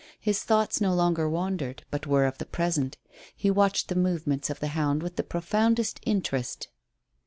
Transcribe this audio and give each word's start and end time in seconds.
His 0.19 0.43
thoughts 0.43 0.81
no 0.81 0.95
longer 0.95 1.29
wandered, 1.29 1.83
but 1.91 2.07
were 2.07 2.25
of 2.25 2.39
the 2.39 2.45
present. 2.47 2.97
He 3.35 3.51
watched 3.51 3.87
the 3.87 3.95
movements 3.95 4.49
of 4.49 4.59
the 4.59 4.69
hound 4.69 5.03
with 5.03 5.15
the 5.15 5.21
profoundest 5.21 5.99
interest. 6.07 6.69